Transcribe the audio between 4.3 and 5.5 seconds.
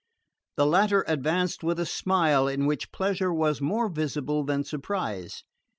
than surprise.